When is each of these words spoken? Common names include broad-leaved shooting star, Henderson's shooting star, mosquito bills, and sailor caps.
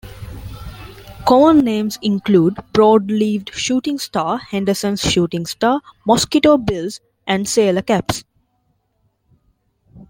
Common 1.27 1.59
names 1.59 1.99
include 2.01 2.57
broad-leaved 2.73 3.53
shooting 3.53 3.99
star, 3.99 4.39
Henderson's 4.39 5.01
shooting 5.01 5.45
star, 5.45 5.79
mosquito 6.07 6.57
bills, 6.57 6.99
and 7.27 7.47
sailor 7.47 7.83
caps. 7.83 8.23